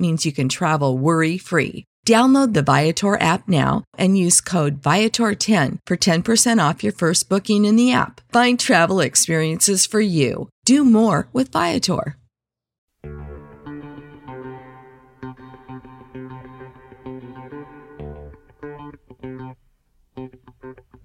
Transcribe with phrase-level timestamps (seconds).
[0.00, 1.84] means you can travel worry free.
[2.06, 7.66] Download the Viator app now and use code Viator10 for 10% off your first booking
[7.66, 8.20] in the app.
[8.32, 10.48] Find travel experiences for you.
[10.64, 12.16] Do more with Viator.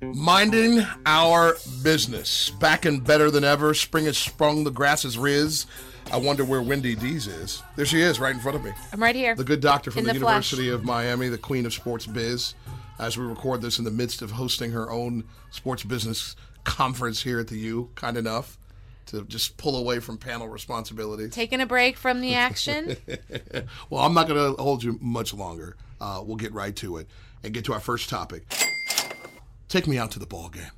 [0.02, 2.50] Minding our business.
[2.50, 3.73] Back and better than ever.
[3.73, 5.66] Spring has sprung, the grass is riz.
[6.11, 7.64] I wonder where Wendy Dees is.
[7.75, 8.72] There she is, right in front of me.
[8.94, 9.36] I'm right here.
[9.36, 10.20] The good doctor from In the, the.
[10.20, 12.53] University of Miami, the queen of sports biz.
[13.00, 17.39] As we record this in the midst of hosting her own sports business conference here
[17.39, 18.58] at the U, kind enough
[19.08, 21.33] to just pull away from panel responsibilities.
[21.33, 22.98] Taking a break from the action.
[23.89, 25.76] Well, I'm not going to hold you much longer.
[26.02, 27.08] Uh, we'll get right to it
[27.44, 28.44] and get to our first topic.
[29.70, 30.72] Take me out to the ball game,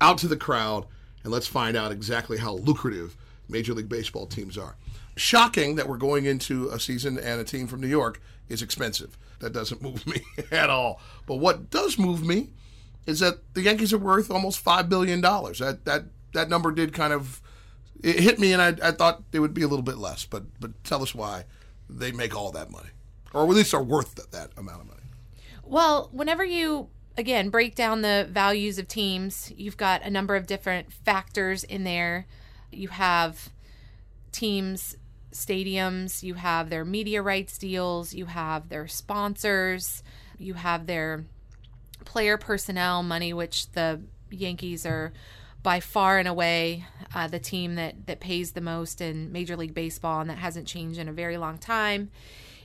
[0.00, 0.86] out to the crowd,
[1.22, 3.16] and let's find out exactly how lucrative
[3.48, 4.76] Major League Baseball teams are.
[5.16, 9.18] Shocking that we're going into a season and a team from New York is expensive.
[9.40, 11.00] That doesn't move me at all.
[11.26, 12.50] But what does move me
[13.06, 15.58] is that the Yankees are worth almost five billion dollars.
[15.58, 16.04] That that
[16.34, 17.40] that number did kind of
[18.02, 20.24] it hit me, and I, I thought it would be a little bit less.
[20.24, 21.44] But but tell us why
[21.88, 22.90] they make all that money,
[23.32, 25.00] or at least are worth that, that amount of money.
[25.64, 30.46] well, whenever you again break down the values of teams, you've got a number of
[30.46, 32.26] different factors in there.
[32.70, 33.50] You have
[34.32, 34.96] teams
[35.32, 40.02] stadiums, you have their media rights deals, you have their sponsors,
[40.38, 41.24] you have their
[42.04, 45.12] player personnel money, which the Yankees are
[45.62, 49.74] by far and away uh, the team that that pays the most in Major League
[49.74, 52.10] Baseball, and that hasn't changed in a very long time.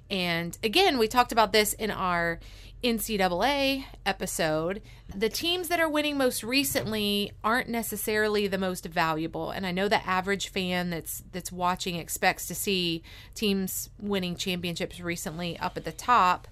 [0.10, 2.40] And again, we talked about this in our
[2.84, 4.82] NCAA episode.
[5.16, 9.88] The teams that are winning most recently aren't necessarily the most valuable, and I know
[9.88, 13.02] the average fan that's that's watching expects to see
[13.36, 16.48] teams winning championships recently up at the top,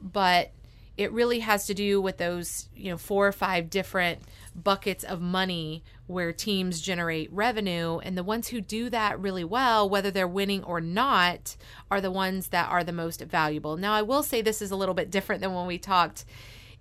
[0.00, 0.52] but
[0.96, 4.20] it really has to do with those you know four or five different
[4.54, 7.98] buckets of money where teams generate revenue.
[7.98, 11.56] And the ones who do that really well whether they're winning or not
[11.90, 13.76] are the ones that are the most valuable.
[13.76, 16.24] Now i will say this is a little bit different than when we talked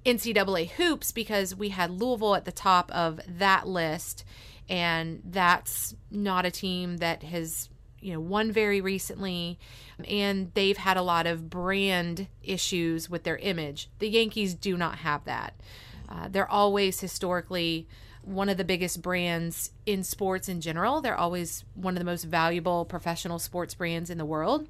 [0.05, 4.25] ncaa hoops because we had louisville at the top of that list.
[4.69, 7.69] And that's not a team that has
[8.01, 9.59] you know won very recently
[10.07, 13.89] and they've had a lot of brand issues with their image.
[13.99, 15.53] The yankees do not have that.
[16.09, 17.87] Uh, they're always historically
[18.23, 21.01] one of the biggest brands in sports in general.
[21.01, 24.67] They're always one of the most valuable professional sports brands in the world.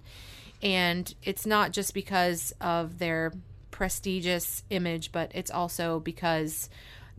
[0.62, 3.34] And it's not just because of their
[3.72, 6.70] prestigious image but it's also because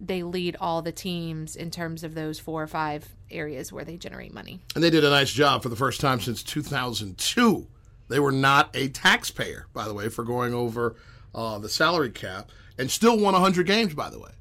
[0.02, 3.96] they lead all the teams in terms of those four or five areas where they
[3.96, 7.66] generate money And they did a nice job for the first time since 2002.
[8.08, 10.96] They were not a taxpayer, by the way, for going over
[11.34, 14.32] uh, the salary cap and still won 100 games, by the way.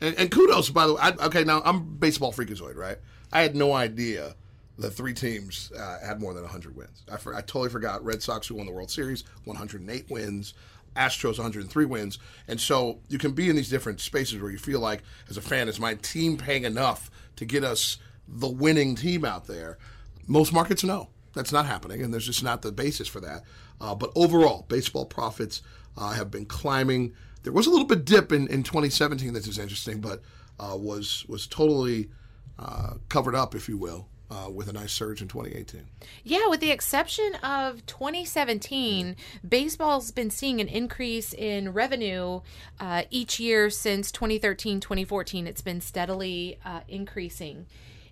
[0.00, 1.00] And, and kudos, by the way.
[1.02, 2.98] I, okay, now I'm baseball freakazoid, right?
[3.32, 4.34] I had no idea
[4.78, 7.02] that three teams uh, had more than 100 wins.
[7.10, 10.54] I, for, I totally forgot Red Sox, who won the World Series, 108 wins.
[10.96, 12.18] Astros 103 wins.
[12.48, 15.42] And so you can be in these different spaces where you feel like, as a
[15.42, 17.98] fan, is my team paying enough to get us
[18.28, 19.78] the winning team out there?
[20.26, 21.08] Most markets, no.
[21.34, 23.42] That's not happening, and there's just not the basis for that.
[23.80, 25.62] Uh, but overall, baseball profits
[25.96, 27.14] uh, have been climbing.
[27.42, 30.20] There was a little bit dip in, in 2017 that is interesting, but
[30.60, 32.10] uh, was was totally
[32.58, 35.82] uh, covered up, if you will, uh, with a nice surge in 2018.
[36.24, 42.40] Yeah, with the exception of 2017, baseball's been seeing an increase in revenue
[42.80, 45.46] uh, each year since 2013, 2014.
[45.46, 47.66] It's been steadily uh, increasing.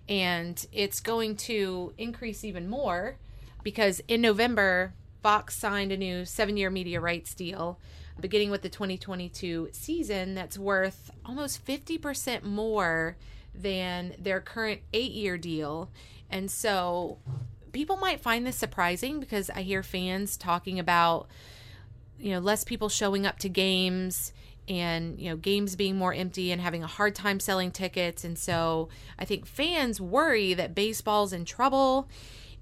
[0.07, 3.17] And it's going to increase even more
[3.63, 4.93] because in November,
[5.23, 7.79] Fox signed a new seven year media rights deal
[8.19, 13.17] beginning with the 2022 season that's worth almost 50% more
[13.53, 15.89] than their current eight year deal.
[16.29, 17.17] And so
[17.71, 21.27] people might find this surprising because I hear fans talking about
[22.17, 24.31] you know, less people showing up to games
[24.67, 28.23] and you know games being more empty and having a hard time selling tickets.
[28.23, 32.07] And so i think fans worry that baseball's in trouble.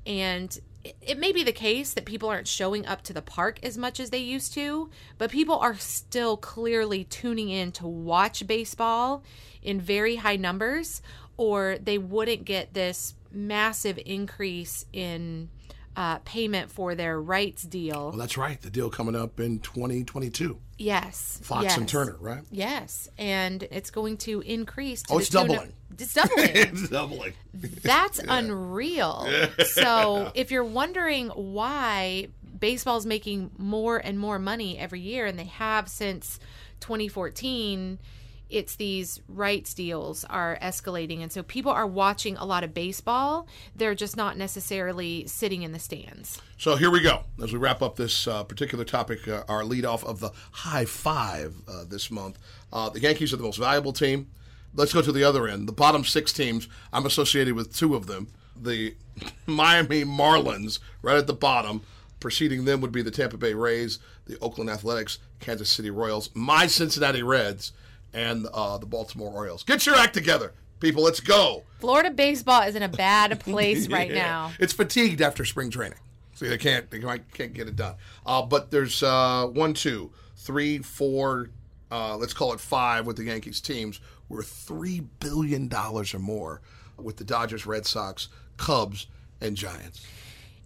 [0.05, 3.59] And it, it may be the case that people aren't showing up to the park
[3.63, 8.47] as much as they used to but people are still clearly tuning in to watch
[8.47, 9.21] baseball
[9.61, 11.01] in very high numbers
[11.37, 15.49] or they wouldn't get this massive increase in
[15.95, 18.09] uh, payment for their rights deal.
[18.09, 18.61] Well, that's right.
[18.61, 20.57] The deal coming up in 2022.
[20.77, 21.39] Yes.
[21.43, 21.77] Fox yes.
[21.77, 22.41] and Turner, right?
[22.51, 25.03] Yes, and it's going to increase.
[25.03, 25.73] To Oh, it's tune of- doubling.
[25.99, 26.49] it's doubling.
[26.55, 27.33] it's doubling.
[27.53, 29.27] That's unreal.
[29.65, 32.27] So if you're wondering why
[32.57, 36.39] baseball's making more and more money every year, and they have since
[36.81, 37.99] 2014,
[38.49, 43.47] it's these rights deals are escalating, and so people are watching a lot of baseball.
[43.75, 46.41] They're just not necessarily sitting in the stands.
[46.57, 47.23] So here we go.
[47.41, 50.85] As we wrap up this uh, particular topic, uh, our lead off of the high
[50.85, 52.39] five uh, this month.
[52.73, 54.27] Uh, the Yankees are the most valuable team.
[54.73, 55.67] Let's go to the other end.
[55.67, 58.27] The bottom six teams, I'm associated with two of them.
[58.55, 58.95] The
[59.45, 61.81] Miami Marlins, right at the bottom.
[62.19, 66.67] Preceding them would be the Tampa Bay Rays, the Oakland Athletics, Kansas City Royals, my
[66.67, 67.71] Cincinnati Reds,
[68.13, 69.63] and uh, the Baltimore Orioles.
[69.63, 71.03] Get your act together, people.
[71.03, 71.63] Let's go.
[71.79, 74.51] Florida baseball is in a bad place right now.
[74.59, 75.99] It's fatigued after spring training.
[76.35, 77.95] See, they can't they can't can't get it done.
[78.25, 81.49] Uh, but there's uh, one, two, three, four.
[81.91, 83.99] Uh, let's call it five with the Yankees teams.
[84.29, 86.61] We're three billion dollars or more
[86.97, 89.07] with the Dodgers, Red Sox, Cubs,
[89.41, 90.05] and Giants.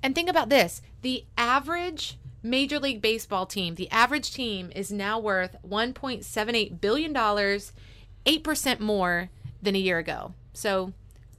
[0.03, 5.17] And think about this the average Major League Baseball team, the average team is now
[5.17, 9.29] worth $1.78 billion, 8% more
[9.61, 10.33] than a year ago.
[10.51, 10.91] So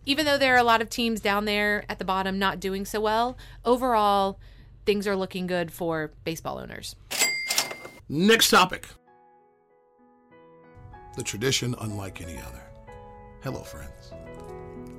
[0.06, 2.87] even though there are a lot of teams down there at the bottom not doing
[2.87, 3.37] so well,
[3.67, 4.39] overall,
[4.87, 6.97] things are looking good for baseball owners.
[8.09, 8.87] Next topic.
[11.19, 12.62] The tradition unlike any other.
[13.43, 14.15] Hello, friends.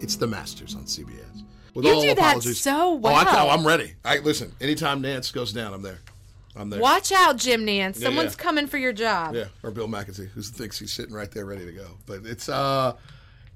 [0.02, 1.44] It's the Masters on CBS.
[1.74, 3.26] With You do that so Oh, I, well.
[3.28, 3.94] oh, I'm ready.
[4.04, 4.54] I listen.
[4.62, 6.00] Anytime Nantz goes down, I'm there.
[6.56, 6.80] I'm there.
[6.80, 8.00] Watch out, Jim Nantz.
[8.00, 8.44] Yeah, Someone's yeah.
[8.44, 9.36] coming for your job.
[9.36, 11.86] Yeah, or Bill Macatee, who thinks he's sitting right there ready to go.
[12.06, 12.94] But it's uh,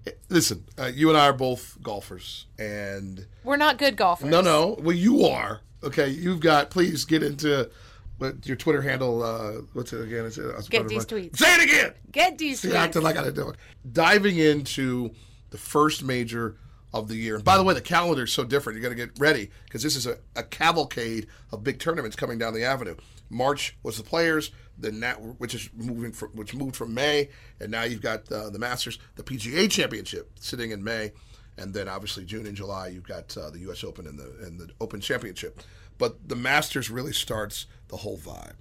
[0.05, 4.29] it- listen, uh, you and I are both golfers, and We're not good golfers.
[4.29, 5.61] no, no, well, you are.
[5.83, 6.71] Okay, you've got.
[6.71, 7.69] Please get into
[8.17, 9.23] what your Twitter handle.
[9.23, 10.25] Uh, what's it again?
[10.25, 11.37] It's, I Get these tweets.
[11.37, 11.93] Say it again.
[12.11, 12.75] Get these See, tweets.
[12.75, 13.55] acting like I didn't do it.
[13.93, 15.11] Diving into
[15.49, 16.57] the first major
[16.93, 17.35] of the year.
[17.35, 18.77] And by the way, the calendar is so different.
[18.77, 22.37] You got to get ready because this is a, a cavalcade of big tournaments coming
[22.37, 22.95] down the avenue.
[23.29, 27.29] March was the Players, then that which is moving from which moved from May,
[27.59, 31.11] and now you've got uh, the Masters, the PGA Championship sitting in May,
[31.57, 33.83] and then obviously June and July you've got uh, the U.S.
[33.83, 35.61] Open and the and the Open Championship.
[35.99, 38.55] But the Masters really starts the whole vibe,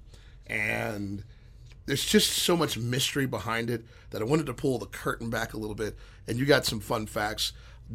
[0.47, 1.25] and
[1.89, 5.55] there's just so much mystery behind it that I wanted to pull the curtain back
[5.55, 5.97] a little bit.
[6.27, 7.53] And you got some fun facts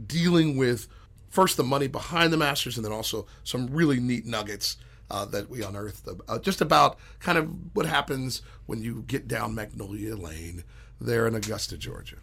[0.07, 0.88] dealing with
[1.30, 4.78] first the money behind the Masters, and then also some really neat nuggets
[5.10, 9.54] uh, that we unearthed uh, just about kind of what happens when you get down
[9.54, 10.63] Magnolia Lane
[11.00, 12.18] there in Augusta, Georgia.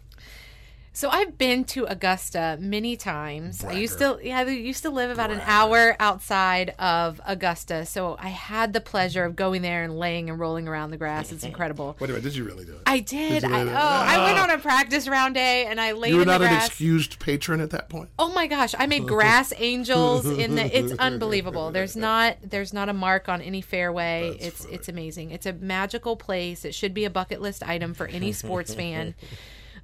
[0.93, 3.63] So I've been to Augusta many times.
[3.63, 7.85] I used to yeah, I used to live about an hour outside of Augusta.
[7.85, 11.31] So I had the pleasure of going there and laying and rolling around the grass.
[11.31, 11.95] It's incredible.
[11.99, 12.81] Wait a minute, did you really do it?
[12.85, 13.43] I did.
[13.43, 13.75] you I, oh, really?
[13.77, 14.43] I oh, went ah.
[14.43, 17.19] on a practice round day and I laid you were in the not an excused
[17.19, 18.09] patron at that point.
[18.19, 21.71] Oh my gosh, I made grass angels in the it's unbelievable.
[21.71, 24.35] There's not there's not a mark on any fairway.
[24.41, 25.31] it's it's amazing.
[25.31, 26.65] It's a magical place.
[26.65, 29.15] It should be a bucket list item for any sports fan.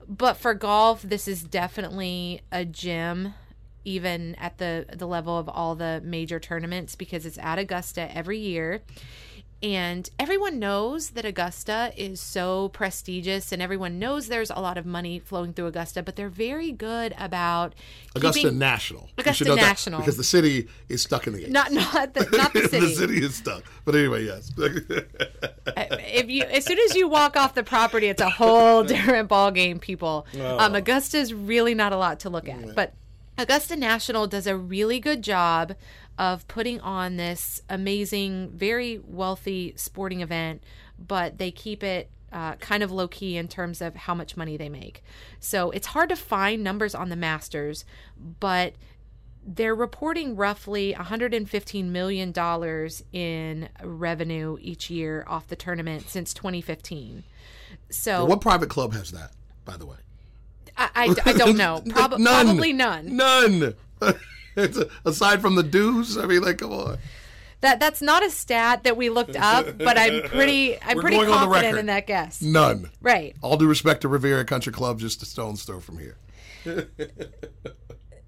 [0.08, 3.34] But for golf, this is definitely a gym
[3.84, 8.38] even at the the level of all the major tournaments because it's at Augusta every
[8.38, 8.82] year.
[9.64, 14.86] And everyone knows that Augusta is so prestigious and everyone knows there's a lot of
[14.86, 17.74] money flowing through Augusta, but they're very good about
[18.16, 19.10] Augusta keeping- National.
[19.18, 20.00] Augusta should know that, National.
[20.00, 21.50] because the city is stuck in the 80s.
[21.50, 22.86] not not the, not the city.
[22.86, 23.64] the city is stuck.
[23.84, 24.52] But anyway, yes.
[24.58, 29.50] if you as soon as you walk off the property, it's a whole different ball
[29.52, 29.80] game.
[29.80, 32.94] People, um, Augusta's really not a lot to look at, but
[33.38, 35.76] Augusta National does a really good job
[36.18, 40.64] of putting on this amazing, very wealthy sporting event,
[40.98, 42.10] but they keep it.
[42.30, 45.02] Uh, kind of low key in terms of how much money they make.
[45.40, 47.86] So it's hard to find numbers on the Masters,
[48.18, 48.74] but
[49.48, 57.24] they're reporting roughly 115 million dollars in revenue each year off the tournament since 2015.
[57.90, 59.32] So what private club has that,
[59.64, 59.96] by the way?
[60.78, 61.82] I, I, I don't know.
[61.90, 62.46] Prob- None.
[62.46, 63.16] Probably none.
[63.16, 63.74] None.
[65.06, 66.18] aside from the dues.
[66.18, 66.98] I mean, like, come on.
[67.62, 71.18] That that's not a stat that we looked up, but I'm pretty I'm We're pretty
[71.18, 72.42] going on the confident in that guess.
[72.42, 72.92] None.
[73.02, 73.36] Right.
[73.42, 76.18] All due respect to Riviera Country Club, just a stone's throw from here.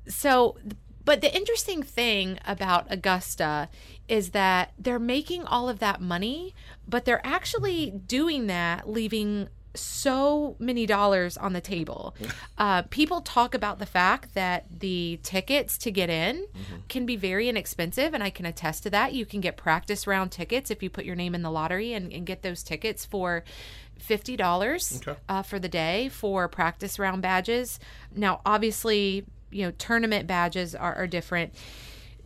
[0.07, 0.57] So,
[1.05, 3.69] but the interesting thing about Augusta
[4.07, 6.55] is that they're making all of that money,
[6.87, 12.15] but they're actually doing that, leaving so many dollars on the table.
[12.57, 16.45] Uh, people talk about the fact that the tickets to get in
[16.89, 19.13] can be very inexpensive, and I can attest to that.
[19.13, 22.11] You can get practice round tickets if you put your name in the lottery and,
[22.11, 23.45] and get those tickets for
[23.97, 25.17] fifty dollars Okay.
[25.29, 27.79] uh, for the day for practice round badges.
[28.13, 31.53] Now, obviously, you know tournament badges are, are different.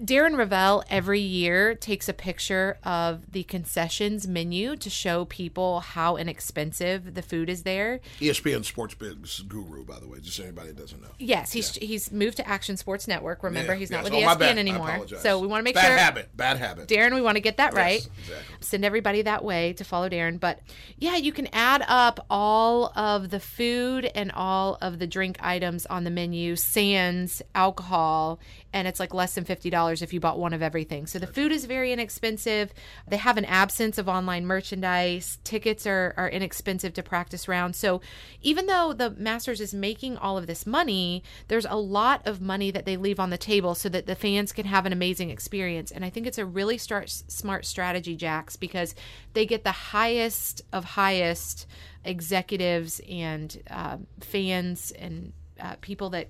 [0.01, 6.17] Darren Rovell every year takes a picture of the concessions menu to show people how
[6.17, 7.99] inexpensive the food is there.
[8.19, 11.09] ESPN Sports Biz guru, by the way, just anybody that doesn't know.
[11.19, 13.43] Yes, he's he's moved to Action Sports Network.
[13.43, 14.11] Remember, Yeah, he's not yes.
[14.11, 14.57] with Oh, ESPN bad.
[14.57, 15.05] Anymore.
[15.19, 16.35] So we want to make bad sure habit.
[16.35, 16.87] Bad habit.
[16.87, 17.97] Darren, we want to get that right.
[18.19, 18.55] exactly.
[18.61, 20.39] Send everybody that way to follow Darren.
[20.39, 20.59] But
[20.97, 25.85] yeah, you can add up all of the food and all of the drink items
[25.85, 28.39] on the menu, sans alcohol,
[28.73, 29.45] and it's like less than
[29.83, 31.07] $50 if you bought one of everything.
[31.07, 32.73] So the food is very inexpensive.
[33.07, 35.39] They have an absence of online merchandise.
[35.43, 37.77] Tickets are, are inexpensive to practice rounds.
[37.77, 38.01] So
[38.41, 42.71] even though the Masters is making all of this money, there's a lot of money
[42.71, 45.91] that they leave on the table so that the fans can have an amazing experience.
[45.91, 48.95] And I think it's a really start, smart strategy, Jax, because
[49.33, 51.67] they get the highest of highest
[52.05, 56.29] executives and uh, fans and uh, people that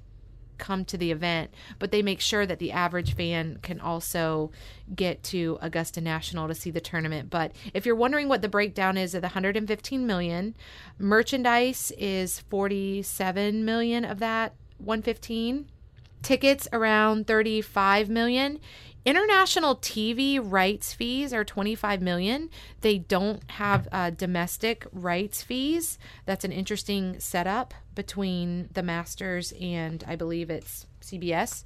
[0.57, 4.51] come to the event, but they make sure that the average fan can also
[4.95, 7.29] get to Augusta National to see the tournament.
[7.29, 10.55] But if you're wondering what the breakdown is of the 115 million,
[10.97, 15.67] merchandise is 47 million of that 115
[16.21, 18.59] tickets around 35 million.
[19.05, 22.49] International tv rights fees are 25 million.
[22.81, 25.99] They don't have uh, domestic rights fees.
[26.25, 31.63] That's an interesting setup between the masters and i believe it's cbs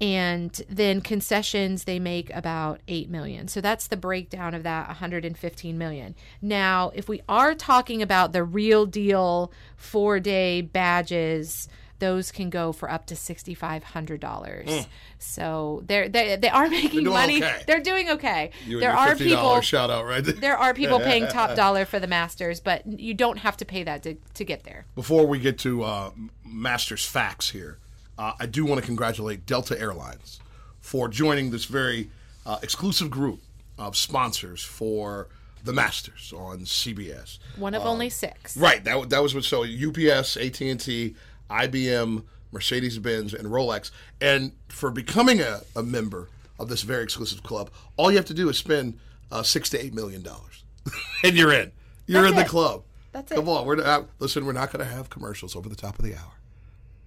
[0.00, 3.48] and then concessions they make about 8 million.
[3.48, 6.14] So that's the breakdown of that 115 million.
[6.42, 12.72] Now if we are talking about the real deal four day badges those can go
[12.72, 14.86] for up to sixty five hundred dollars.
[15.18, 17.42] So they're they they are making doing money.
[17.42, 17.62] okay.
[17.66, 18.50] They're doing okay.
[18.66, 20.34] You there are people shout out right there.
[20.40, 23.82] there are people paying top dollar for the Masters, but you don't have to pay
[23.84, 24.86] that to, to get there.
[24.94, 26.10] Before we get to uh,
[26.44, 27.78] Masters facts here,
[28.18, 30.40] uh, I do want to congratulate Delta Airlines
[30.80, 32.10] for joining this very
[32.44, 33.40] uh, exclusive group
[33.78, 35.28] of sponsors for
[35.64, 37.38] the Masters on CBS.
[37.56, 38.56] One of only six.
[38.56, 38.84] Right.
[38.84, 39.44] That that was what.
[39.44, 41.16] So UPS, AT and T,
[41.50, 43.90] IBM, Mercedes Benz, and Rolex.
[44.20, 48.34] And for becoming a, a member of this very exclusive club, all you have to
[48.34, 48.98] do is spend
[49.30, 50.64] uh, six to eight million dollars,
[51.24, 51.72] and you're in.
[52.06, 52.82] You're That's in the club.
[53.12, 53.50] That's Come it.
[53.50, 53.66] on.
[53.66, 54.44] We're not, listen.
[54.44, 56.32] We're not going to have commercials over the top of the hour,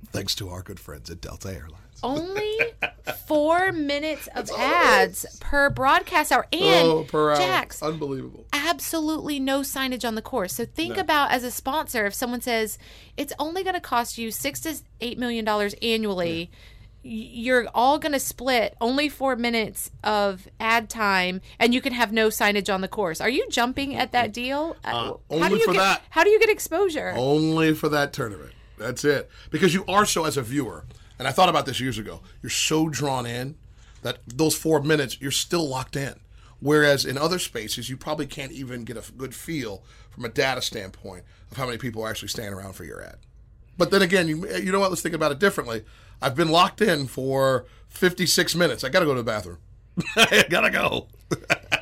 [0.08, 2.00] thanks to our good friends at Delta Airlines.
[2.04, 2.58] Only
[3.14, 6.46] four minutes of ads per broadcast hour.
[6.52, 7.38] And oh, per hour.
[7.38, 8.46] Jax, Unbelievable.
[8.54, 10.54] absolutely no signage on the course.
[10.54, 12.78] So think about as a sponsor, if someone says
[13.16, 16.58] it's only going to cost you six to eight million dollars annually, y
[17.10, 22.12] you're all going to split only four minutes of ad time, and you can have
[22.12, 23.22] no signage on the course.
[23.22, 24.76] Are you jumping at that deal?
[24.84, 26.02] Uh, how only do you for get, that.
[26.10, 27.14] How do you get exposure?
[27.16, 28.52] Only for that tournament.
[28.78, 29.30] That's it.
[29.52, 30.86] Because you are so, as a viewer,
[31.20, 33.56] and I thought about this years ago, you're so drawn in
[34.02, 36.16] that those four minutes, you're still locked in.
[36.60, 40.62] Whereas in other spaces, you probably can't even get a good feel from a data
[40.62, 43.18] standpoint of how many people are actually staying around for your ad.
[43.78, 44.90] But then again, you, you know what?
[44.90, 45.86] Let's think about it differently.
[46.22, 48.84] I've been locked in for 56 minutes.
[48.84, 49.60] I got to go to the bathroom.
[50.16, 51.08] I got to go.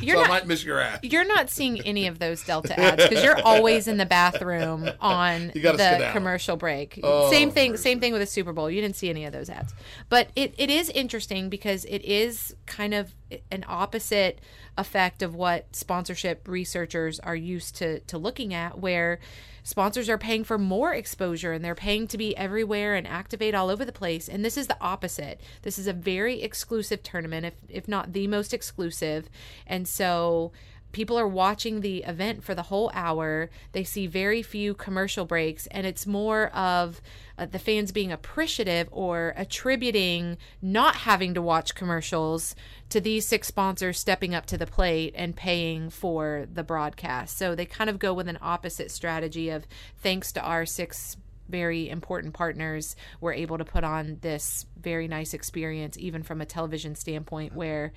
[0.00, 0.30] You're so not.
[0.30, 1.00] I might miss your ad.
[1.02, 5.48] You're not seeing any of those Delta ads because you're always in the bathroom on
[5.48, 7.00] the commercial break.
[7.02, 7.72] Oh, same thing.
[7.72, 7.82] mercy.
[7.82, 8.70] Same thing with the Super Bowl.
[8.70, 9.74] You didn't see any of those ads,
[10.08, 13.14] but it, it is interesting because it is kind of
[13.50, 14.40] an opposite
[14.76, 19.18] effect of what sponsorship researchers are used to to looking at, where
[19.68, 23.68] sponsors are paying for more exposure and they're paying to be everywhere and activate all
[23.68, 25.38] over the place and this is the opposite.
[25.60, 29.28] This is a very exclusive tournament if if not the most exclusive.
[29.66, 30.52] And so
[30.92, 35.66] people are watching the event for the whole hour they see very few commercial breaks
[35.68, 37.00] and it's more of
[37.36, 42.54] uh, the fans being appreciative or attributing not having to watch commercials
[42.88, 47.36] to these six sponsors stepping up to the plate and paying for the broadcast.
[47.36, 49.66] So they kind of go with an opposite strategy of
[49.98, 51.16] thanks to our six
[51.48, 56.46] very important partners, we're able to put on this very nice experience, even from a
[56.46, 57.92] television standpoint, where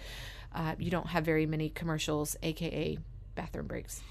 [0.53, 2.97] uh, you don't have very many commercials, aka
[3.35, 4.01] bathroom breaks.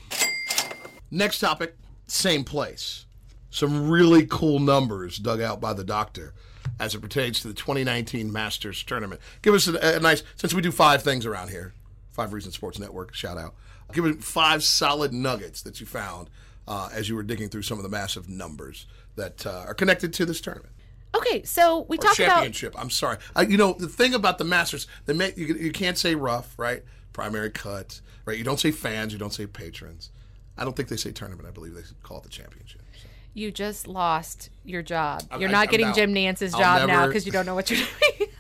[1.11, 3.07] Next topic, same place.
[3.51, 6.35] Some really cool numbers dug out by the doctor
[6.79, 9.21] as it pertains to the 2019 Masters tournament.
[9.43, 11.75] Give us a, a nice, since we do five things around here,
[12.13, 13.55] Five Reasons Sports Network, shout out.
[13.93, 16.31] Give us five solid nuggets that you found
[16.69, 20.13] uh, as you were digging through some of the massive numbers that uh, are connected
[20.15, 20.73] to this tournament.
[21.15, 22.75] Okay, so we Or talked about championship.
[22.79, 23.19] I'm sorry.
[23.35, 26.57] Uh, you know the thing about the Masters, they make you, you can't say rough,
[26.59, 26.83] right?
[27.13, 28.39] Primary cut, right?
[28.39, 30.11] You don't say fans, you don't say patrons.
[30.57, 31.49] I don't think they say tournament.
[31.49, 32.83] I believe they call it the championship.
[33.03, 33.09] So.
[33.35, 35.23] you just lost your job.
[35.31, 35.95] I'm- You're not I'm getting out.
[35.95, 37.81] Jim Nantz's I'll job now because you don't know what you're
[38.19, 38.31] doing.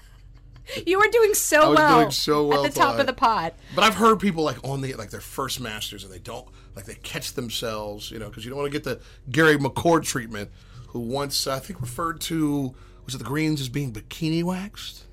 [0.86, 3.52] you were doing so I well, doing so well at the top of the pod.
[3.74, 6.46] But I've heard people like on the like their first Masters and they don't
[6.76, 9.00] like they catch themselves, you know, because you don't want to get the
[9.30, 10.50] Gary McCord treatment,
[10.90, 15.04] who once I think referred to was it the greens as being bikini waxed.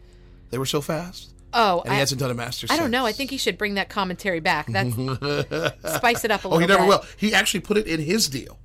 [0.49, 1.33] They were so fast.
[1.53, 2.69] Oh, And he I, hasn't done a Masters.
[2.69, 2.91] I don't since.
[2.91, 3.05] know.
[3.05, 4.67] I think he should bring that commentary back.
[4.67, 4.93] That's
[5.95, 6.49] spice it up a little.
[6.49, 6.51] Bit.
[6.51, 6.87] Oh, he never bit.
[6.87, 7.05] will.
[7.17, 8.59] He actually put it in his deal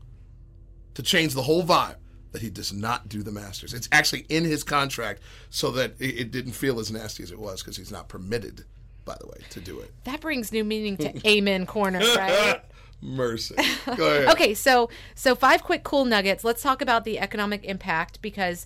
[0.94, 1.96] to change the whole vibe
[2.32, 3.72] that he does not do the Masters.
[3.72, 7.38] It's actually in his contract so that it, it didn't feel as nasty as it
[7.38, 8.64] was because he's not permitted,
[9.04, 9.92] by the way, to do it.
[10.04, 12.60] That brings new meaning to Amen Corner, right?
[13.02, 13.56] Mercy.
[13.96, 14.28] Go ahead.
[14.28, 16.44] okay, so so five quick cool nuggets.
[16.44, 18.64] Let's talk about the economic impact because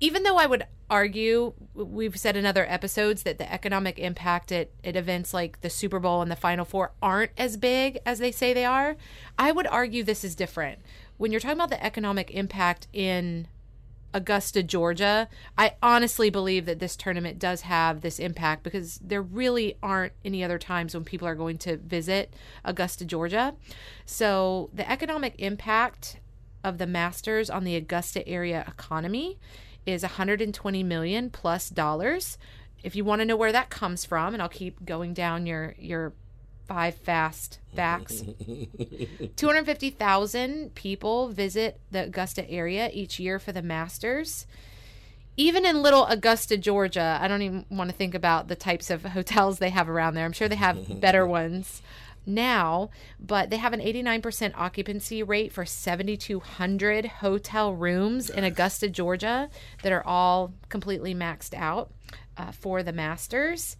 [0.00, 4.70] even though I would argue we've said in other episodes that the economic impact at,
[4.82, 8.32] at events like the Super Bowl and the Final Four aren't as big as they
[8.32, 8.96] say they are,
[9.38, 10.80] I would argue this is different.
[11.16, 13.46] When you're talking about the economic impact in
[14.14, 15.28] Augusta, Georgia,
[15.58, 20.44] I honestly believe that this tournament does have this impact because there really aren't any
[20.44, 22.32] other times when people are going to visit
[22.64, 23.54] Augusta, Georgia.
[24.06, 26.20] So, the economic impact
[26.62, 29.38] of the Masters on the Augusta area economy
[29.84, 32.38] is 120 million plus dollars.
[32.84, 35.74] If you want to know where that comes from, and I'll keep going down your
[35.78, 36.12] your
[36.66, 38.22] five fast facts.
[39.36, 44.46] 250,000 people visit the Augusta area each year for the Masters.
[45.36, 49.04] Even in little Augusta, Georgia, I don't even want to think about the types of
[49.04, 50.24] hotels they have around there.
[50.24, 51.82] I'm sure they have better ones
[52.26, 59.50] now, but they have an 89% occupancy rate for 7,200 hotel rooms in Augusta, Georgia,
[59.82, 61.92] that are all completely maxed out
[62.36, 63.76] uh, for the Masters.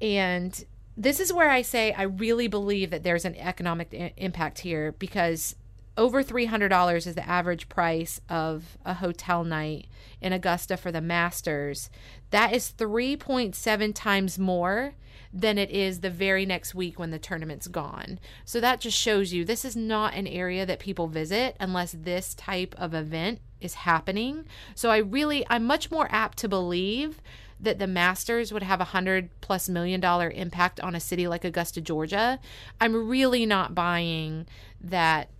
[0.00, 0.64] And
[0.96, 4.92] this is where I say I really believe that there's an economic I- impact here
[4.92, 5.56] because
[5.96, 9.86] over $300 is the average price of a hotel night
[10.20, 11.90] in Augusta for the Masters.
[12.30, 14.94] That is 3.7 times more
[15.34, 18.18] than it is the very next week when the tournament's gone.
[18.44, 22.34] So that just shows you this is not an area that people visit unless this
[22.34, 24.44] type of event is happening.
[24.74, 27.20] So I really, I'm much more apt to believe
[27.62, 31.44] that the Masters would have a hundred plus million dollar impact on a city like
[31.44, 32.38] Augusta, Georgia.
[32.80, 34.46] I'm really not buying
[34.80, 35.30] that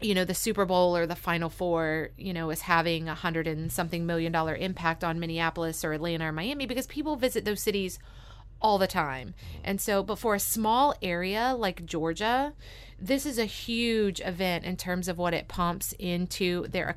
[0.00, 3.46] you know the super bowl or the final four you know is having a hundred
[3.46, 7.62] and something million dollar impact on minneapolis or atlanta or miami because people visit those
[7.62, 8.00] cities
[8.60, 12.52] all the time and so but for a small area like georgia
[12.98, 16.96] this is a huge event in terms of what it pumps into their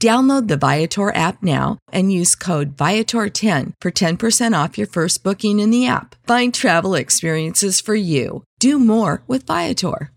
[0.00, 5.58] Download the Viator app now and use code Viator10 for 10% off your first booking
[5.58, 6.16] in the app.
[6.26, 8.44] Find travel experiences for you.
[8.58, 10.10] Do more with Viator.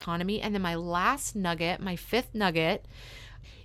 [0.00, 0.40] economy.
[0.40, 2.86] And then my last nugget, my fifth nugget,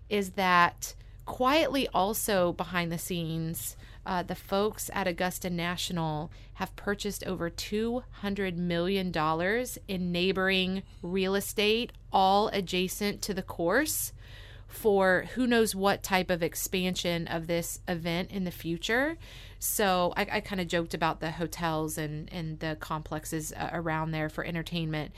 [0.10, 7.24] is that quietly also behind the scenes, uh, the folks at Augusta National have purchased
[7.26, 9.14] over $200 million
[9.88, 14.14] in neighboring real estate, all adjacent to the course
[14.74, 19.18] for who knows what type of expansion of this event in the future.
[19.60, 24.12] So I, I kind of joked about the hotels and, and the complexes uh, around
[24.12, 25.14] there for entertainment,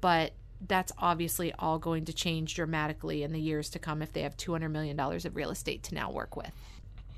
[0.00, 0.32] but
[0.66, 4.36] that's obviously all going to change dramatically in the years to come if they have
[4.36, 6.52] $200 million of real estate to now work with.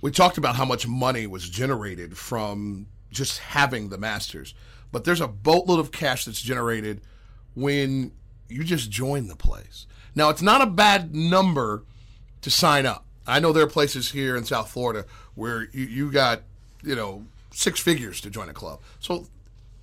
[0.01, 4.55] We talked about how much money was generated from just having the Masters,
[4.93, 7.01] but there's a boatload of cash that's generated
[7.55, 8.13] when
[8.51, 9.87] you just join the place.
[10.15, 11.85] Now, it's not a bad number
[12.43, 13.05] to sign up.
[13.27, 16.43] I know there are places here in South Florida where you, you got,
[16.83, 18.81] you know, six figures to join a club.
[18.99, 19.27] So,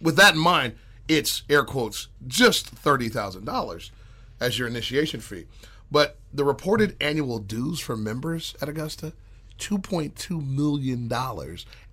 [0.01, 0.75] with that in mind,
[1.08, 3.89] it's air quotes just $30,000
[4.39, 5.45] as your initiation fee.
[5.89, 9.13] But the reported annual dues for members at Augusta,
[9.58, 11.12] $2.2 million,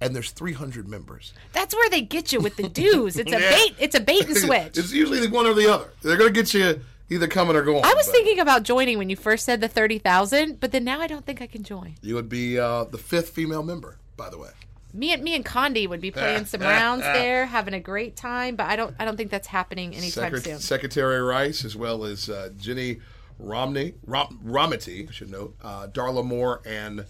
[0.01, 1.33] and there's 300 members.
[1.53, 3.17] That's where they get you with the dues.
[3.17, 3.51] It's a Yeah.
[3.51, 3.75] bait.
[3.79, 4.79] It's a bait and switch.
[4.79, 5.91] it's usually one or the other.
[6.03, 7.85] They're going to get you either coming or going.
[7.85, 10.85] I was but thinking about joining when you first said the thirty thousand, but then
[10.85, 11.95] now I don't think I can join.
[12.03, 14.51] You would be uh, the fifth female member, by the way.
[14.93, 18.55] Me and me and Condi would be playing some rounds there, having a great time.
[18.57, 20.59] But I don't I don't think that's happening anytime Secret- soon.
[20.61, 23.01] Secretary Rice, as well as uh, Ginni
[23.41, 27.05] Romney, Rom- Rometty, I should note, uh, Darla Moore, and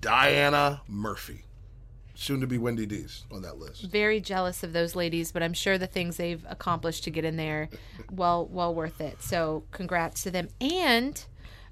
[0.00, 1.44] Diana Murphy.
[2.14, 3.84] Soon to be Wendy D's on that list.
[3.84, 7.36] Very jealous of those ladies, but I'm sure the things they've accomplished to get in
[7.36, 7.68] there,
[8.10, 9.22] well well worth it.
[9.22, 11.24] So congrats to them and.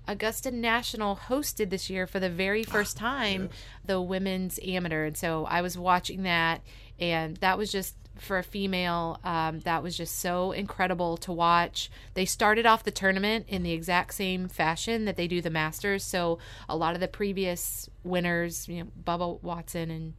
[0.08, 3.50] Augusta National hosted this year for the very ah, first time
[3.84, 6.62] the women's amateur, and so I was watching that,
[7.00, 9.20] and that was just for a female.
[9.24, 11.90] Um, that was just so incredible to watch.
[12.14, 16.04] They started off the tournament in the exact same fashion that they do the Masters,
[16.04, 20.14] so a lot of the previous winners, you know, Bubba Watson and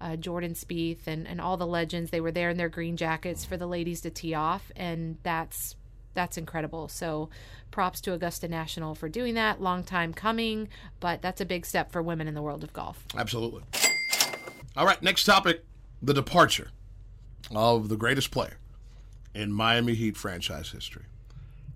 [0.00, 2.10] uh, Jordan Spieth and, and all the legends.
[2.10, 5.76] They were there in their green jackets for the ladies to tee off, and that's
[6.14, 6.88] that's incredible.
[6.88, 7.30] So,
[7.70, 9.60] props to Augusta National for doing that.
[9.60, 13.04] Long time coming, but that's a big step for women in the world of golf.
[13.16, 13.62] Absolutely.
[14.76, 15.64] All right, next topic
[16.02, 16.70] the departure
[17.54, 18.56] of the greatest player
[19.34, 21.04] in Miami Heat franchise history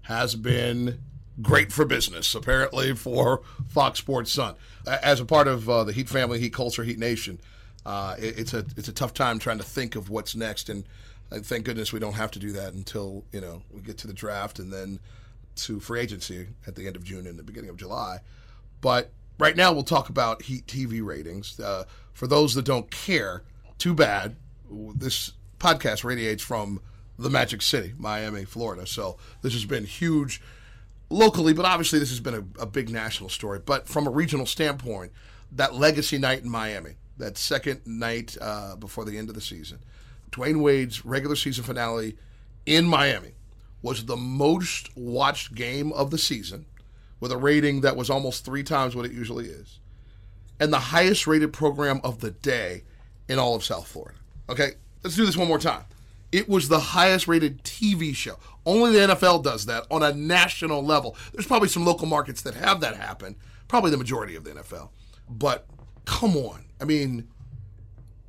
[0.03, 1.01] has been
[1.43, 4.55] great for business, apparently, for Fox Sports Sun.
[4.87, 7.41] As a part of uh, the Heat family, Heat culture, Heat Nation,
[7.87, 10.85] uh, it- it's a it's a tough time trying to think of what's next, and
[11.33, 14.07] uh, thank goodness we don't have to do that until you know we get to
[14.07, 15.01] the draft and then
[15.57, 18.19] to free agency at the end of June and the beginning of July.
[18.81, 21.59] But right now, we'll talk about Heat TV ratings.
[21.59, 23.43] Uh, for those that don't care,
[23.79, 24.37] too bad.
[24.95, 25.33] This
[25.65, 26.79] podcast radiates from
[27.19, 28.87] the Magic City, Miami, Florida.
[28.87, 30.43] So this has been huge
[31.09, 33.61] locally, but obviously this has been a, a big national story.
[33.65, 35.13] But from a regional standpoint,
[35.53, 39.79] that legacy night in Miami, that second night uh, before the end of the season,
[40.31, 42.19] Dwyane Wade's regular season finale
[42.67, 43.33] in Miami
[43.81, 46.67] was the most watched game of the season
[47.21, 49.79] with a rating that was almost three times what it usually is,
[50.61, 52.83] and the highest rated program of the day
[53.29, 54.19] in all of South Florida.
[54.51, 54.73] Okay,
[55.05, 55.85] let's do this one more time.
[56.33, 58.39] It was the highest rated TV show.
[58.67, 61.17] Only the NFL does that on a national level.
[61.33, 63.37] There's probably some local markets that have that happen,
[63.69, 64.89] probably the majority of the NFL.
[65.29, 65.67] But
[66.07, 66.65] come on.
[66.81, 67.29] I mean,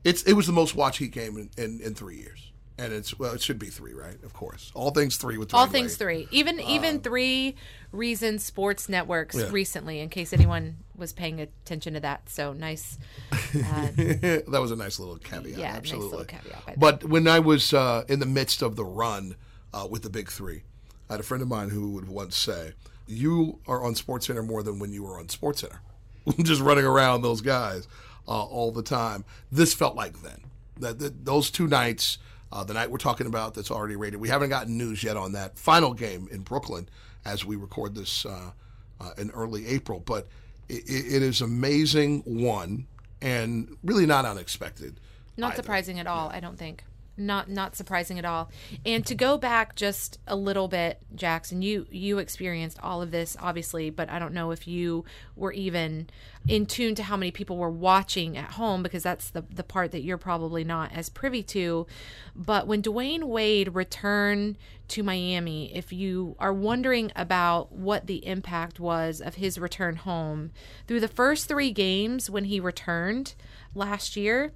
[0.04, 2.52] it's it was the most watched Heat game in, in, in three years.
[2.78, 4.22] And it's well, it should be three, right?
[4.24, 4.72] Of course.
[4.76, 5.98] All things three with All things Wade.
[6.00, 7.56] three, even even three
[7.94, 9.50] reason sports networks Yeah.
[9.50, 12.30] recently, in case anyone was paying attention to that.
[12.30, 12.98] So nice.
[13.54, 15.58] that was a nice little caveat.
[15.58, 16.10] Yeah, nice absolutely.
[16.10, 19.36] little caveat, but- when I was uh, in the midst of the run
[19.74, 20.64] uh, with the big three,
[21.10, 22.74] I had a friend of mine who would once say,
[23.08, 25.82] "You are on Sports Center more than when you were on Sports Center,
[26.44, 27.88] just running around those guys
[28.28, 30.42] uh, all the time." This felt like then.
[30.78, 32.18] That, that those two nights,
[32.52, 34.20] uh, the night we're talking about that's already rated.
[34.20, 36.88] We haven't gotten news yet on that final game in Brooklyn
[37.26, 38.52] as we record this uh,
[39.00, 40.28] uh, in early April, but
[40.70, 42.22] it, it is amazing.
[42.26, 42.88] One
[43.22, 45.00] and really not unexpected.
[45.38, 45.64] Not either.
[45.64, 46.84] surprising at all, I don't think.
[47.18, 48.52] Not not surprising at all.
[48.86, 53.38] And to go back just a little bit, Jackson, you you experienced all of this
[53.40, 56.10] obviously, but I don't know if you were even
[56.46, 59.92] in tune to how many people were watching at home because that's the the part
[59.92, 61.88] that you're probably not as privy to.
[62.36, 64.58] But when Dwyane Wade returned
[64.90, 70.52] to Miami, if you are wondering about what the impact was of his return home,
[70.86, 73.36] through the first 3 games when he returned
[73.76, 74.54] last year,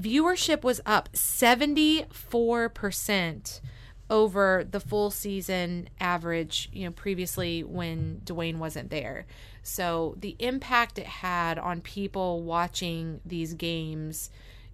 [0.00, 3.60] viewership was up 74%
[4.08, 9.26] over the full season average, you know, previously when Dwyane wasn't there.
[9.62, 14.30] So the impact it had on people watching these games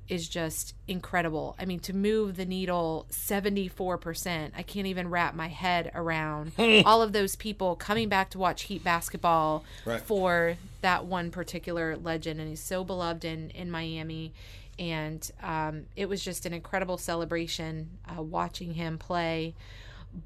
[0.08, 1.56] is just incredible.
[1.58, 6.52] I mean, to move the needle 74%, I can't even wrap my head around
[6.86, 10.00] all of those people coming back to watch Heat basketball Right.
[10.00, 12.40] for that one particular legend.
[12.40, 14.32] And he's so beloved in, in Miami.
[14.78, 19.54] And um, it was just an incredible celebration uh, watching him play.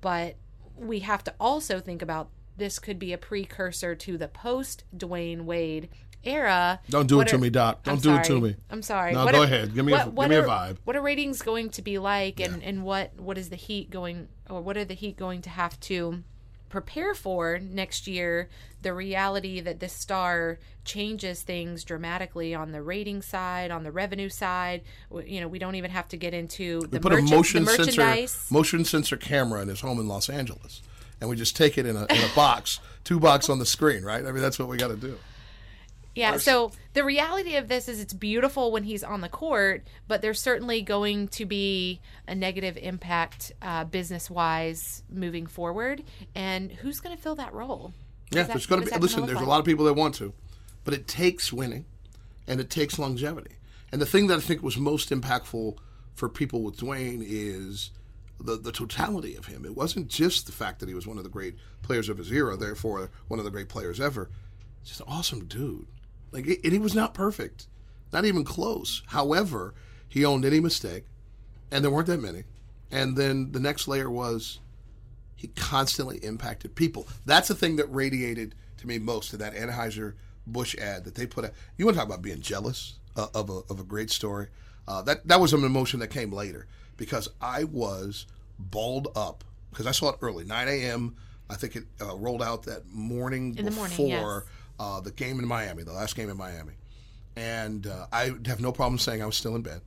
[0.00, 0.36] But
[0.76, 5.42] we have to also think about this could be a precursor to the post Dwyane
[5.42, 5.88] Wade
[6.24, 6.80] era.
[6.90, 7.80] Don't do what it to me, Doc.
[7.86, 8.56] I'm Don't do it to me.
[8.70, 9.12] I'm sorry.
[9.14, 9.74] No, What go are- ahead.
[9.74, 10.76] Give me a- what- give what me a are- vibe.
[10.84, 14.28] What are ratings going to be like, and and what what is the Heat going,
[14.48, 16.22] or what are the Heat going to have to
[16.68, 18.48] prepare for next year?
[18.82, 24.28] The reality that this star changes things dramatically on the rating side, on the revenue
[24.30, 24.82] side.
[25.26, 27.66] You know, we don't even have to get into the, We put merchan- a motion
[27.66, 28.46] sensor merchandise.
[28.50, 30.80] motion sensor camera in his home in Los Angeles,
[31.20, 34.02] and we just take it in a, in a box, two box on the screen,
[34.02, 34.24] right?
[34.24, 35.18] I mean, that's what we got to do.
[36.14, 40.22] Yeah, so the reality of this is it's beautiful when he's on the court, but
[40.22, 46.02] there's certainly going to be a negative impact uh, business wise moving forward.
[46.34, 47.92] And who's going to fill that role?
[48.30, 48.98] Yeah, that- there's going to be.
[48.98, 50.32] Listen, there's look a lot of people that want to,
[50.84, 51.84] but it takes winning,
[52.46, 53.56] and it takes longevity.
[53.92, 55.76] And the thing that I think was most impactful
[56.14, 57.90] for people with Dwyane is
[58.40, 59.64] the the totality of him.
[59.64, 62.32] It wasn't just the fact that he was one of the great players of his
[62.32, 64.28] era, therefore one of the great players ever.
[64.84, 65.86] Just an awesome dude.
[66.32, 67.66] Like, and he was not perfect,
[68.12, 69.02] not even close.
[69.08, 69.74] However,
[70.08, 71.04] he owned any mistake,
[71.70, 72.44] and there weren't that many.
[72.90, 74.58] And then the next layer was
[75.36, 77.06] he constantly impacted people.
[77.24, 80.14] That's the thing that radiated to me most of that Anheuser
[80.46, 81.52] Busch ad that they put out.
[81.76, 84.48] You want to talk about being jealous uh, of a of a great story?
[84.88, 86.66] Uh, that that was an emotion that came later
[86.96, 88.26] because I was
[88.58, 91.16] balled up because I saw it early, 9 a.m.
[91.48, 94.46] I think it uh, rolled out that morning In the morning, before
[94.80, 96.72] uh, the game in Miami, the last game in Miami,
[97.36, 99.82] and uh, I have no problem saying I was still in bed,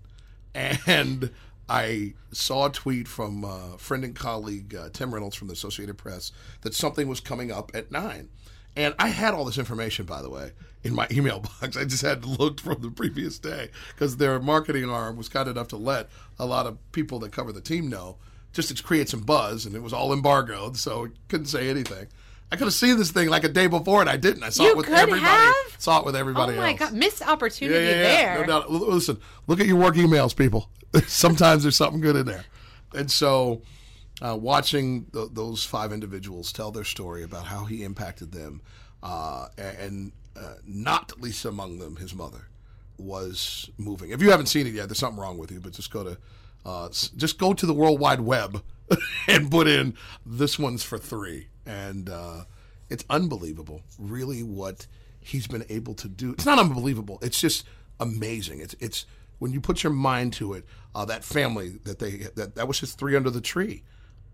[0.53, 1.32] and
[1.69, 5.97] I saw a tweet from uh, friend and colleague uh, Tim Reynolds from the Associated
[5.97, 8.29] Press that something was coming up at nine.
[8.75, 10.51] And I had all this information, by the way,
[10.84, 11.77] in my email box.
[11.77, 15.69] I just had looked from the previous day because their marketing arm was kind enough
[15.69, 18.17] to let a lot of people that cover the team know,
[18.51, 19.65] just to create some buzz.
[19.65, 22.08] And it was all embargoed, so couldn't say anything.
[22.53, 24.43] I could have seen this thing like a day before, and I didn't.
[24.43, 25.23] I saw You it with could everybody.
[25.23, 25.55] have?
[25.79, 26.53] Saw it with everybody.
[26.53, 26.79] Oh my else.
[26.79, 28.35] God, missed opportunity Yeah, yeah, yeah.
[28.37, 28.45] there.
[28.45, 28.71] No doubt.
[28.71, 30.69] Listen, look at your work emails, people.
[31.07, 32.45] Sometimes there's something good in there.
[32.93, 33.63] And so,
[34.21, 38.61] uh, watching th- those five individuals tell their story about how he impacted them,
[39.01, 42.47] uh, and uh, not least among them, his mother,
[42.99, 44.11] was moving.
[44.11, 45.59] If you haven't seen it yet, there's something wrong with you.
[45.59, 46.17] But just go to,
[46.65, 48.61] uh, just go to the World Wide Web
[49.27, 52.45] and put in this one's for three, and uh,
[52.89, 54.88] it's unbelievable, really, what
[55.19, 56.32] he's been able to do.
[56.34, 57.19] It's not unbelievable.
[57.21, 57.65] It's just
[57.99, 58.60] amazing.
[58.60, 59.06] It's it's
[59.39, 60.65] when you put your mind to it.
[60.95, 63.84] Uh, that family that they that that was his three under the tree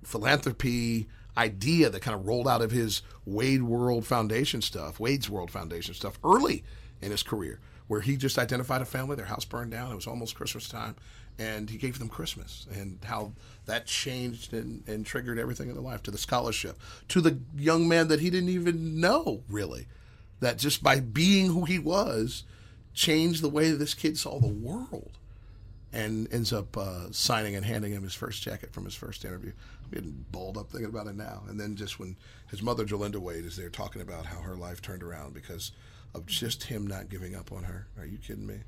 [0.03, 5.51] philanthropy idea that kind of rolled out of his Wade World Foundation stuff, Wade's World
[5.51, 6.63] Foundation stuff early
[7.01, 10.07] in his career, where he just identified a family, their house burned down, it was
[10.07, 10.95] almost Christmas time,
[11.39, 13.31] and he gave them Christmas, and how
[13.65, 17.87] that changed and, and triggered everything in their life to the scholarship, to the young
[17.87, 19.87] man that he didn't even know, really,
[20.41, 22.43] that just by being who he was,
[22.93, 25.11] changed the way this kid saw the world
[25.93, 29.51] and ends up uh, signing and handing him his first jacket from his first interview.
[29.83, 31.43] I'm getting balled up thinking about it now.
[31.47, 32.15] And then just when
[32.51, 35.71] his mother, Jolinda Wade, is there talking about how her life turned around because
[36.13, 37.87] of just him not giving up on her.
[37.97, 38.59] Are you kidding me?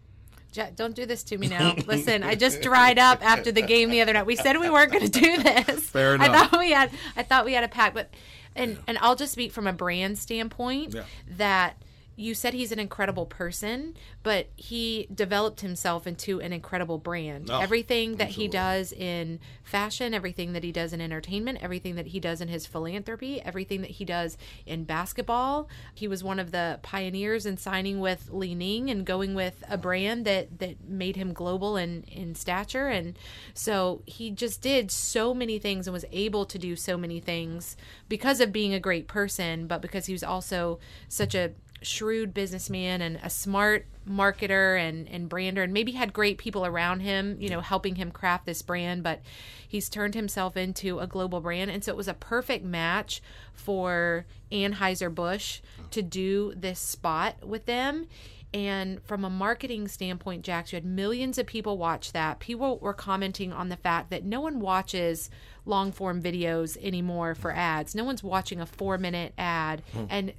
[0.51, 1.75] Jack, don't do this to me now.
[1.87, 4.25] Listen, I just dried up after the game the other night.
[4.25, 5.89] We said we weren't going to do this.
[5.89, 6.29] Fair enough.
[6.29, 6.91] I thought we had.
[7.15, 8.09] I thought we had a pack, but
[8.55, 11.03] and and I'll just speak from a brand standpoint Yeah.
[11.37, 11.77] that
[12.15, 17.50] you said he's an incredible person, but he developed himself into an incredible brand.
[17.50, 22.08] Oh, everything that he does in fashion, everything that he does in entertainment, everything that
[22.08, 25.69] he does in his philanthropy, everything that he does in basketball.
[25.93, 29.78] He was one of the pioneers in signing with Li Ning and going with a
[29.78, 33.17] brand that that made him global in in stature and
[33.54, 37.78] so he just did so many things and was able to do so many things
[38.10, 43.01] because of being a great person, but because he was also such a shrewd businessman
[43.01, 47.49] and a smart marketer and, and brander and maybe had great people around him, you
[47.49, 49.21] know, helping him craft this brand, but
[49.67, 51.71] he's turned himself into a global brand.
[51.71, 53.21] And so it was a perfect match
[53.53, 55.59] for Anheuser-Busch
[55.91, 58.07] to do this spot with them.
[58.53, 62.39] And from a marketing standpoint, Jax, you had millions of people watch that.
[62.39, 65.29] People were commenting on the fact that no one watches
[65.65, 67.95] long form videos anymore for ads.
[67.95, 69.83] No one's watching a four minute ad.
[69.93, 70.05] Hmm.
[70.09, 70.35] And s-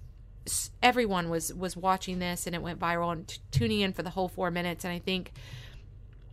[0.83, 4.11] everyone was was watching this and it went viral and t- tuning in for the
[4.11, 4.85] whole four minutes.
[4.85, 5.33] And i think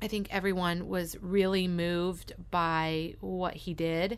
[0.01, 4.17] i think everyone was really moved by what he did.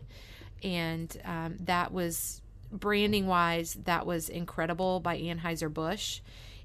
[0.62, 6.20] And um, that was branding wise that was incredible by anheuser-busch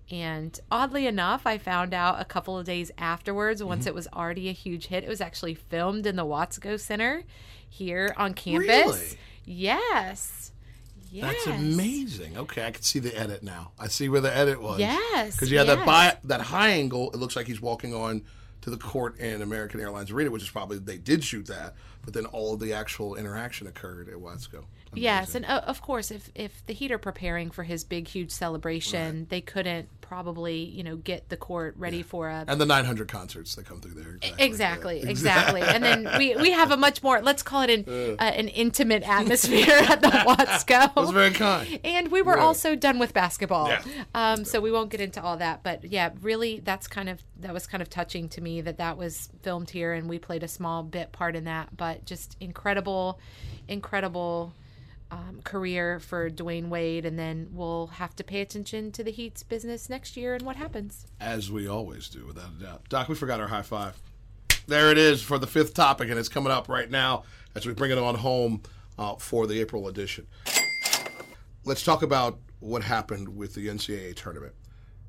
[0.09, 4.47] and oddly enough i found out a couple of days afterwards once it was already
[4.47, 7.23] a huge hit it was actually filmed in the watsco center
[7.69, 8.67] here on campus.
[8.67, 9.19] Really?
[9.43, 10.51] yes
[11.11, 11.45] Yes.
[11.45, 12.37] That's amazing.
[12.37, 13.71] Okay, I can see the edit now.
[13.79, 14.79] I see where the edit was.
[14.79, 17.11] Yes, because you have that bi- that high angle.
[17.11, 18.23] It looks like he's walking on
[18.61, 21.75] to the court in American Airlines Arena, which is probably they did shoot that,
[22.07, 24.63] but then all of the actual interaction occurred at Watsco.
[24.93, 28.31] Yes, and uh, of course, if if the Heat are preparing for his big, huge
[28.31, 33.09] celebration, they couldn't probably you know get the court ready for a and the 900
[33.09, 34.17] concerts that come through there.
[34.39, 35.09] Exactly, Yeah.
[35.09, 35.61] exactly.
[35.61, 39.03] and then we, we have a much more, let's call it an, uh, an intimate
[39.03, 40.93] atmosphere at the Watsco.
[40.95, 41.81] That's very kind.
[41.83, 42.43] And we were Yeah.
[42.45, 43.67] also done with basketball.
[43.67, 43.81] Yeah.
[44.15, 45.61] Um, so we won't get into all that.
[45.63, 48.97] But yeah, really, that's kind of, that was kind of touching to me that that
[48.97, 51.75] was filmed here and we played a small bit part in that.
[51.75, 53.19] But just incredible,
[53.67, 54.53] incredible.
[55.09, 59.41] Um, career for Dwyane Wade, and then we'll have to pay attention to the Heat's
[59.41, 61.07] business next year and what happens.
[61.21, 62.89] As we always do, without a doubt.
[62.89, 63.95] Doc, we forgot our high five.
[64.67, 67.23] There it is for the fifth topic, and it's coming up right now
[67.55, 68.61] as we bring it on home
[68.99, 70.27] uh, for the April edition.
[71.63, 74.53] Let's talk about what happened with the NCAA tournament.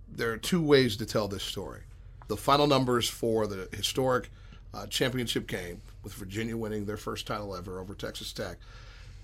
[0.09, 1.83] There are two ways to tell this story.
[2.29, 4.31] The final numbers for the historic
[4.75, 8.59] uh, championship game, with Virginia winning their first title ever over Texas Tech.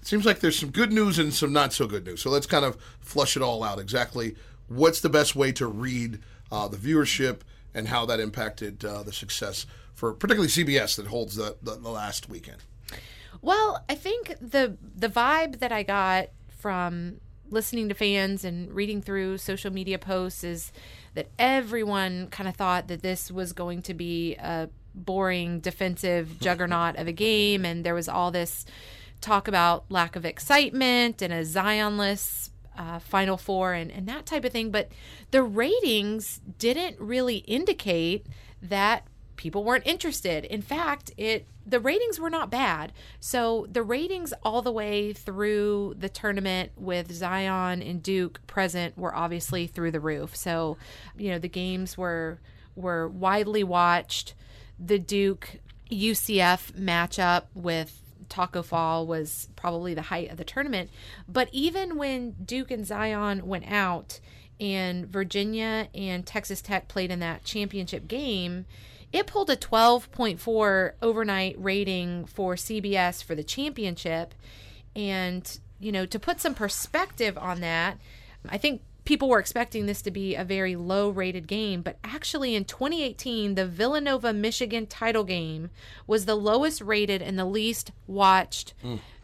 [0.00, 2.20] It seems like there's some good news and some not so good news.
[2.20, 3.78] So let's kind of flush it all out.
[3.78, 4.36] Exactly
[4.68, 6.18] what's the best way to read
[6.50, 7.40] uh, the viewership
[7.74, 11.90] and how that impacted uh, the success for particularly CBS that holds the, the, the
[11.90, 12.58] last weekend.
[13.42, 16.28] Well, I think the the vibe that I got
[16.58, 20.72] from listening to fans and reading through social media posts is
[21.14, 26.96] that everyone kind of thought that this was going to be a boring defensive juggernaut
[26.96, 28.64] of a game and there was all this
[29.20, 34.44] talk about lack of excitement and a Zionless uh, Final Four and, and that type
[34.44, 34.70] of thing.
[34.70, 34.90] But
[35.30, 38.26] the ratings didn't really indicate
[38.62, 40.44] that people weren't interested.
[40.44, 42.92] In fact, it the ratings were not bad.
[43.20, 49.14] So the ratings all the way through the tournament with Zion and Duke present were
[49.14, 50.36] obviously through the roof.
[50.36, 50.76] So,
[51.16, 52.40] you know, the games were
[52.76, 54.34] were widely watched.
[54.78, 55.60] The Duke
[55.90, 60.90] UCF matchup with Tacko Fall was probably the height of the tournament.
[61.28, 64.20] But even when Duke and Zion went out
[64.60, 68.66] and Virginia and Texas Tech played in that championship game,
[69.12, 74.34] it pulled a 12.4 overnight rating for CBS for the championship.
[74.96, 77.98] And, you know, to put some perspective on that,
[78.48, 82.54] I think people were expecting this to be a very low rated game, but actually
[82.54, 85.70] in 2018, the Villanova Michigan title game
[86.06, 88.74] was the lowest rated and the least watched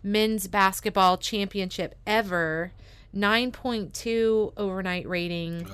[0.02, 2.72] men's basketball championship ever.
[3.14, 5.66] 9.2 overnight rating,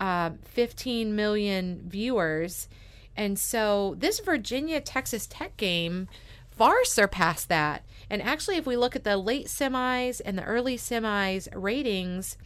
[0.00, 2.68] uh, 15 million viewers.
[3.16, 6.08] And so this Virginia Texas Tech game
[6.50, 7.84] far surpassed that.
[8.08, 12.38] And actually, if we look at the late semis and the early semis ratings,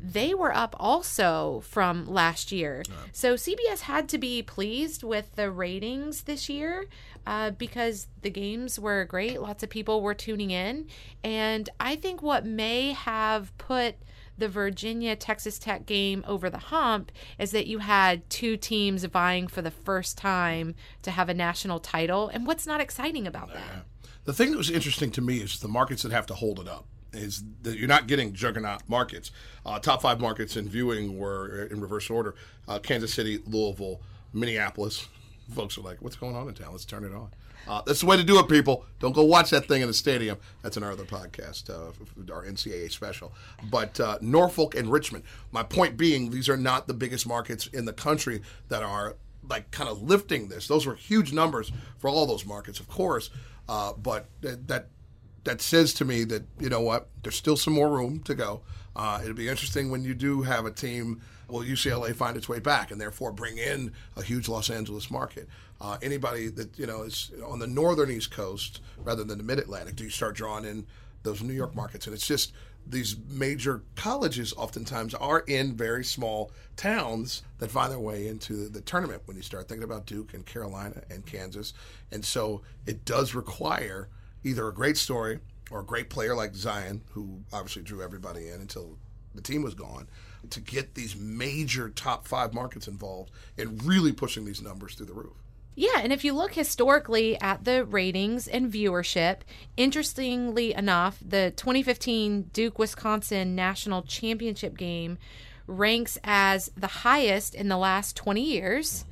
[0.00, 2.82] they were up also from last year.
[3.12, 6.86] So CBS had to be pleased with the ratings this year
[7.26, 9.40] uh, because the games were great.
[9.40, 10.86] Lots of people were tuning in.
[11.24, 13.96] And I think what may have put
[14.38, 19.48] the Virginia Texas Tech game over the hump is that you had two teams vying
[19.48, 22.28] for the first time to have a national title.
[22.28, 23.84] And what's not exciting about that?
[24.24, 26.68] The thing that was interesting to me is the markets that have to hold it
[26.68, 26.86] up.
[27.12, 29.30] Is that you're not getting juggernaut markets.
[29.64, 32.34] Uh, top five markets in viewing were in reverse order:
[32.66, 34.00] uh, Kansas City, Louisville,
[34.32, 35.08] Minneapolis.
[35.54, 36.72] Folks are like, "What's going on in town?
[36.72, 37.30] Let's turn it on."
[37.66, 38.84] Uh, that's the way to do it, people.
[38.98, 40.38] Don't go watch that thing in the stadium.
[40.62, 43.32] That's in our other podcast, uh, our NCAA special.
[43.70, 45.24] But uh, Norfolk and Richmond.
[45.52, 49.16] My point being, these are not the biggest markets in the country that are
[49.48, 50.66] like kind of lifting this.
[50.66, 53.30] Those were huge numbers for all those markets, of course.
[53.68, 54.88] Uh, but that,
[55.48, 58.60] that says to me that you know what, there's still some more room to go.
[58.94, 61.22] Uh, it'll be interesting when you do have a team.
[61.48, 65.48] Will UCLA find its way back and therefore bring in a huge Los Angeles market?
[65.80, 69.58] Uh, anybody that you know is on the northern East Coast rather than the Mid
[69.58, 70.86] Atlantic, do you start drawing in
[71.22, 72.06] those New York markets?
[72.06, 72.52] And it's just
[72.86, 78.82] these major colleges oftentimes are in very small towns that find their way into the
[78.82, 81.72] tournament when you start thinking about Duke and Carolina and Kansas.
[82.12, 84.08] And so it does require
[84.44, 88.60] either a great story or a great player like Zion, who obviously drew everybody in
[88.60, 88.98] until
[89.34, 90.08] the team was gone,
[90.50, 95.12] to get these major top five markets involved in really pushing these numbers through the
[95.12, 95.36] roof.
[95.74, 99.42] Yeah, and if you look historically at the ratings and viewership,
[99.76, 105.18] interestingly enough, the 2015 Duke Wisconsin National Championship game
[105.68, 109.04] ranks as the highest in the last 20 years.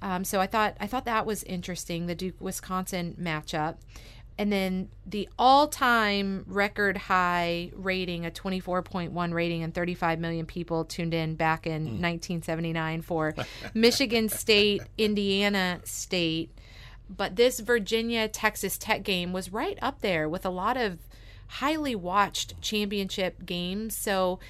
[0.00, 3.76] Um, so I thought I thought that was interesting, the Duke Wisconsin matchup.
[4.36, 11.14] And then the all-time record high rating, a 24.1 rating, and 35 million people tuned
[11.14, 12.00] in back in mm.
[12.00, 13.34] 1979 for
[13.74, 16.50] Michigan State, Indiana State.
[17.08, 20.98] But this Virginia Texas Tech game was right up there with a lot of
[21.46, 23.96] highly watched championship games.
[23.96, 24.40] So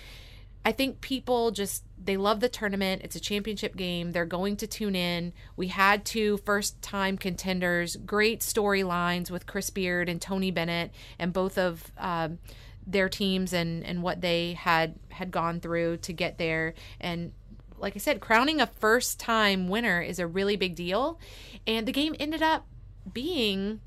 [0.65, 3.03] I think people just they love the tournament.
[3.03, 4.13] It's a championship game.
[4.13, 5.33] They're going to tune in.
[5.57, 11.33] We had two first time contenders, great storylines with Chris Beard and Tony Bennett, and
[11.33, 12.39] both of um,
[12.87, 16.75] their teams and and what they had had gone through to get there.
[17.01, 17.33] And
[17.79, 21.19] like I said, crowning a first time winner is a really big deal.
[21.67, 22.67] And the game ended up
[23.13, 23.81] being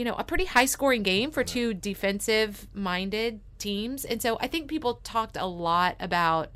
[0.00, 4.06] you know, a pretty high scoring game for two defensive minded teams.
[4.06, 6.52] And so I think people talked a lot about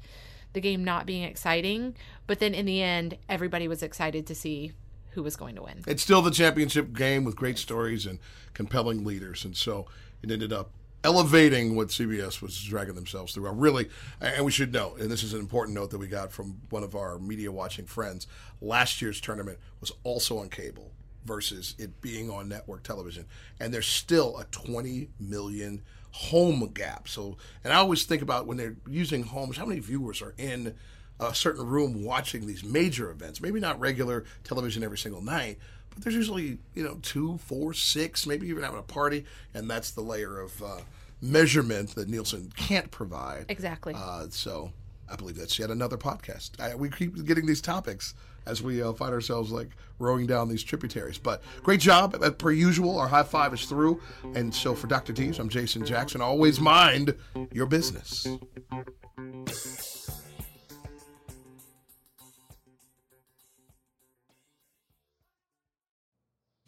[0.55, 1.95] the game not being exciting,
[2.27, 4.73] but then in the end, everybody was excited to see
[5.11, 5.85] who was going to win.
[5.87, 8.19] It's still the championship game with great stories and
[8.53, 9.45] compelling leaders.
[9.45, 9.87] And so
[10.23, 10.71] it ended up
[11.05, 13.49] elevating what CBS was dragging themselves through.
[13.51, 13.91] Really,
[14.21, 16.83] and we should note, and this is an important note that we got from one
[16.83, 18.27] of our media watching friends,
[18.61, 20.91] last year's tournament was also on cable
[21.25, 23.27] versus it being on network television.
[23.61, 25.83] And there's still a 20 million
[26.15, 27.09] home gap.
[27.09, 30.73] So, and I always think about when they're using homes, how many viewers are in
[31.19, 33.41] a certain room watching these major events?
[33.41, 35.59] Maybe not regular television every single night,
[35.91, 39.25] but there's usually, you know, two, four, six, maybe even having a party.
[39.55, 40.81] And that's the layer of uh,
[41.21, 43.47] measurement that Nielsen can't provide.
[43.49, 43.95] Exactly.
[43.97, 44.71] Uh, so
[45.11, 46.61] I believe that's yet another podcast.
[46.61, 48.15] I, we keep getting these topics
[48.47, 49.69] as we uh, find ourselves like
[49.99, 51.19] rowing down these tributaries.
[51.19, 52.99] But great job, as per usual.
[52.99, 54.01] Our high five is through.
[54.35, 55.13] And so for Dr.
[55.13, 56.21] D's, I'm Jason Jackson.
[56.21, 57.15] Always mind
[57.53, 58.27] your business.